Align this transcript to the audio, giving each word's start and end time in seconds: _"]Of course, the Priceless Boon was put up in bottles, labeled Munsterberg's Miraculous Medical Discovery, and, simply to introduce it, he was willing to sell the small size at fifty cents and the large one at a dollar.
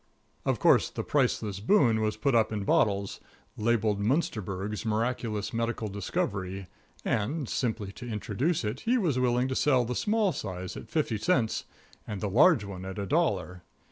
_"]Of 0.49 0.57
course, 0.57 0.89
the 0.89 1.03
Priceless 1.03 1.59
Boon 1.59 2.01
was 2.01 2.17
put 2.17 2.33
up 2.33 2.51
in 2.51 2.63
bottles, 2.63 3.19
labeled 3.55 3.99
Munsterberg's 4.01 4.83
Miraculous 4.83 5.53
Medical 5.53 5.89
Discovery, 5.89 6.65
and, 7.05 7.47
simply 7.47 7.91
to 7.91 8.07
introduce 8.09 8.63
it, 8.63 8.79
he 8.79 8.97
was 8.97 9.19
willing 9.19 9.47
to 9.47 9.55
sell 9.55 9.85
the 9.85 9.93
small 9.93 10.31
size 10.31 10.75
at 10.75 10.89
fifty 10.89 11.19
cents 11.19 11.65
and 12.07 12.19
the 12.19 12.31
large 12.31 12.63
one 12.63 12.83
at 12.83 12.97
a 12.97 13.05
dollar. 13.05 13.61